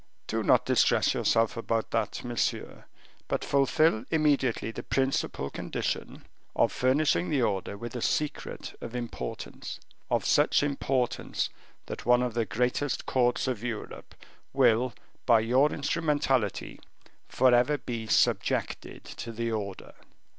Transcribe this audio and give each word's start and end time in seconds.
"Do 0.25 0.41
not 0.41 0.65
distress 0.65 1.13
yourself 1.13 1.55
about 1.55 1.91
that, 1.91 2.23
monsieur, 2.23 2.85
but 3.27 3.45
fulfil 3.45 4.03
immediately 4.09 4.71
the 4.71 4.81
principal 4.81 5.51
condition, 5.51 6.25
of 6.55 6.71
furnishing 6.71 7.29
the 7.29 7.43
order 7.43 7.77
with 7.77 7.95
a 7.95 8.01
secret 8.01 8.73
of 8.81 8.95
importance, 8.95 9.79
of 10.09 10.25
such 10.25 10.63
importance 10.63 11.51
that 11.85 12.03
one 12.03 12.23
of 12.23 12.33
the 12.33 12.45
greatest 12.45 13.05
courts 13.05 13.45
of 13.47 13.63
Europe 13.63 14.15
will, 14.53 14.95
by 15.27 15.39
your 15.41 15.71
instrumentality, 15.71 16.79
forever 17.27 17.77
be 17.77 18.07
subjected 18.07 19.03
to 19.05 19.31
the 19.31 19.51
order. 19.51 19.93